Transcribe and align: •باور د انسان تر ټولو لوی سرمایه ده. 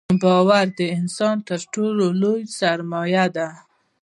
•باور 0.21 0.65
د 0.79 0.81
انسان 0.97 1.35
تر 1.49 1.59
ټولو 1.73 2.05
لوی 2.21 2.41
سرمایه 2.59 3.25
ده. 3.35 3.49